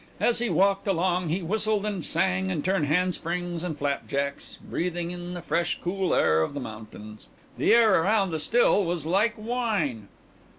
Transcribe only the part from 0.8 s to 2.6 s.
along he whistled and sang